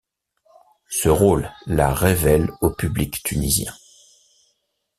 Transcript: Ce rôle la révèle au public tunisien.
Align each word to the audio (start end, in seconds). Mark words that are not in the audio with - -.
Ce 0.89 1.09
rôle 1.09 1.51
la 1.67 1.93
révèle 1.93 2.49
au 2.61 2.71
public 2.71 3.21
tunisien. 3.21 3.71